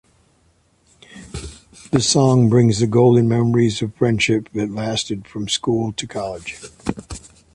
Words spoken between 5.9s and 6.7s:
to college.